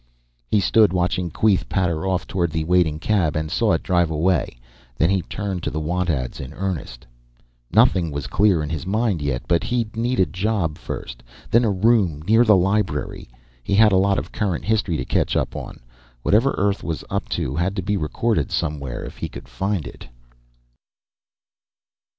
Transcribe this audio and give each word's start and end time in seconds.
He 0.49 0.59
stood 0.59 0.93
watching 0.93 1.29
Queeth 1.29 1.69
patter 1.69 2.07
off 2.07 2.25
toward 2.25 2.49
the 2.49 2.63
waiting 2.63 2.97
cab 2.97 3.35
and 3.35 3.51
saw 3.51 3.73
it 3.73 3.83
drive 3.83 4.09
away. 4.09 4.57
Then 4.97 5.11
he 5.11 5.21
turned 5.21 5.61
to 5.61 5.69
the 5.69 5.79
want 5.79 6.09
ads 6.09 6.39
in 6.39 6.53
earnest. 6.53 7.05
Nothing 7.71 8.09
was 8.09 8.25
clear 8.25 8.63
in 8.63 8.69
his 8.71 8.87
mind 8.87 9.21
yet, 9.21 9.43
but 9.47 9.63
he'd 9.65 9.95
need 9.95 10.19
a 10.19 10.25
job 10.25 10.79
first, 10.79 11.21
then 11.51 11.63
a 11.63 11.69
room 11.69 12.23
near 12.27 12.43
the 12.43 12.55
library. 12.57 13.29
He 13.61 13.75
had 13.75 13.91
a 13.91 13.95
lot 13.97 14.17
of 14.17 14.31
current 14.31 14.65
history 14.65 14.97
to 14.97 15.05
catch 15.05 15.35
up 15.37 15.55
on. 15.55 15.79
Whatever 16.23 16.55
Earth 16.57 16.83
was 16.83 17.03
up 17.11 17.29
to 17.37 17.55
had 17.57 17.75
to 17.75 17.83
be 17.83 17.95
recorded 17.95 18.51
somewhere, 18.51 19.03
if 19.05 19.17
he 19.17 19.29
could 19.29 19.47
find 19.47 19.85
it. 19.85 20.07